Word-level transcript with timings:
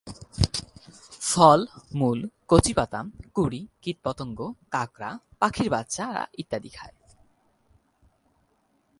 ফল, 1.21 1.59
মূল, 1.95 2.19
কচি 2.47 2.73
পাতা, 2.73 2.99
কুঁড়ি, 3.33 3.61
কীটপতঙ্গ, 3.81 4.39
কাঁকড়া, 4.71 5.11
পাখির 5.39 5.69
বাচ্চা 5.69 6.05
ইত্যাদি 6.37 6.69
খায়। 6.69 6.95